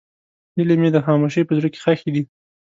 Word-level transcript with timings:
هیلې 0.55 0.75
مې 0.81 0.89
د 0.93 0.97
خاموشۍ 1.05 1.41
په 1.45 1.53
زړه 1.57 1.67
کې 1.73 1.79
ښخې 1.83 2.09
دي. 2.15 2.23